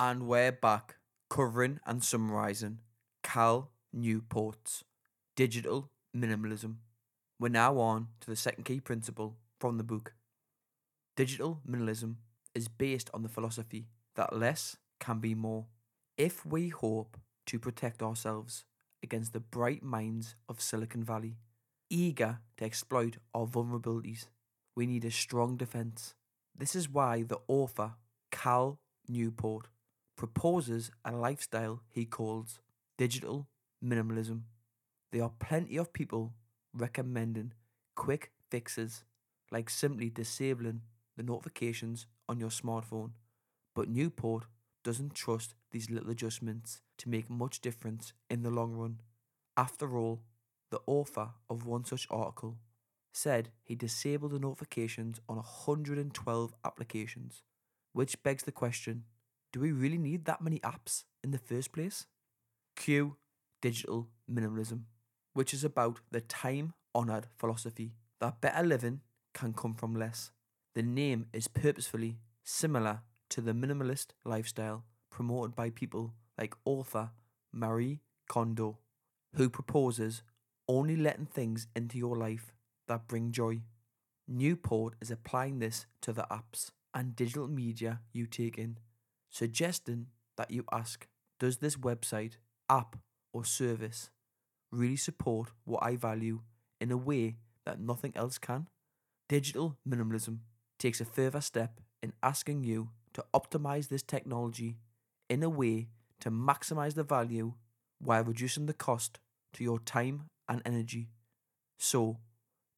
[0.00, 0.94] And we're back
[1.28, 2.78] covering and summarising
[3.24, 4.84] Cal Newport's
[5.34, 6.76] digital minimalism.
[7.40, 10.12] We're now on to the second key principle from the book.
[11.16, 12.14] Digital minimalism
[12.54, 15.66] is based on the philosophy that less can be more.
[16.16, 18.64] If we hope to protect ourselves
[19.02, 21.38] against the bright minds of Silicon Valley,
[21.90, 24.26] eager to exploit our vulnerabilities,
[24.76, 26.14] we need a strong defense.
[26.56, 27.94] This is why the author,
[28.30, 28.78] Cal
[29.08, 29.66] Newport,
[30.18, 32.58] proposes a lifestyle he calls
[32.98, 33.46] digital
[33.82, 34.42] minimalism.
[35.12, 36.34] There are plenty of people
[36.74, 37.52] recommending
[37.94, 39.04] quick fixes
[39.52, 40.82] like simply disabling
[41.16, 43.12] the notifications on your smartphone,
[43.76, 44.46] but Newport
[44.82, 49.00] doesn't trust these little adjustments to make much difference in the long run.
[49.56, 50.22] After all,
[50.70, 52.58] the author of one such article
[53.12, 57.44] said he disabled the notifications on 112 applications,
[57.92, 59.04] which begs the question
[59.52, 62.06] do we really need that many apps in the first place?
[62.76, 63.16] Q
[63.60, 64.82] Digital Minimalism,
[65.32, 69.00] which is about the time honoured philosophy that better living
[69.34, 70.30] can come from less.
[70.74, 77.10] The name is purposefully similar to the minimalist lifestyle promoted by people like author
[77.52, 78.78] Marie Kondo,
[79.34, 80.22] who proposes
[80.68, 82.52] only letting things into your life
[82.86, 83.62] that bring joy.
[84.26, 88.78] Newport is applying this to the apps and digital media you take in,
[89.30, 91.06] suggesting that you ask
[91.38, 92.34] Does this website,
[92.68, 92.96] app,
[93.32, 94.10] or service
[94.72, 96.40] really support what I value
[96.80, 98.68] in a way that nothing else can?
[99.28, 100.38] Digital minimalism
[100.78, 104.78] takes a further step in asking you to optimize this technology
[105.28, 105.88] in a way
[106.20, 107.54] to maximize the value
[107.98, 109.18] while reducing the cost
[109.52, 111.08] to your time and energy.
[111.78, 112.18] So,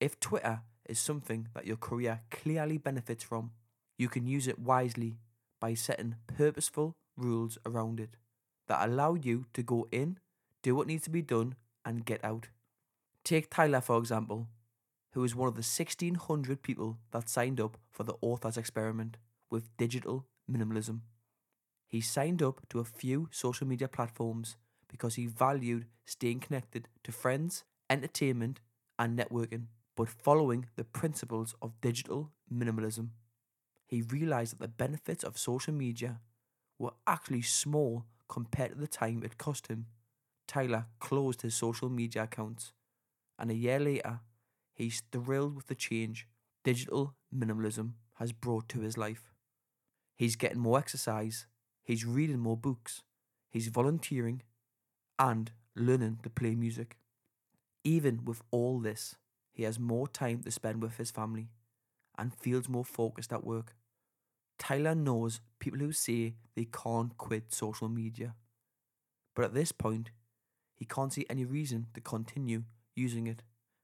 [0.00, 3.52] if Twitter is something that your career clearly benefits from,
[3.98, 5.16] you can use it wisely
[5.66, 8.10] by setting purposeful rules around it
[8.68, 10.16] that allow you to go in,
[10.62, 12.46] do what needs to be done, and get out.
[13.24, 14.46] Take Tyler, for example,
[15.10, 19.16] who is one of the 1600 people that signed up for the author's experiment
[19.50, 21.00] with digital minimalism.
[21.88, 24.54] He signed up to a few social media platforms
[24.88, 28.60] because he valued staying connected to friends, entertainment,
[29.00, 29.64] and networking,
[29.96, 33.08] but following the principles of digital minimalism.
[33.86, 36.20] He realized that the benefits of social media
[36.78, 39.86] were actually small compared to the time it cost him.
[40.46, 42.72] Tyler closed his social media accounts,
[43.38, 44.20] and a year later,
[44.74, 46.28] he's thrilled with the change
[46.64, 49.32] digital minimalism has brought to his life.
[50.16, 51.46] He's getting more exercise,
[51.84, 53.02] he's reading more books,
[53.50, 54.42] he's volunteering,
[55.18, 56.98] and learning to play music.
[57.84, 59.16] Even with all this,
[59.52, 61.50] he has more time to spend with his family
[62.18, 63.74] and feels more focused at work.
[64.58, 68.34] Tyler knows people who say they can't quit social media,
[69.34, 70.10] but at this point,
[70.74, 73.42] he can't see any reason to continue using it.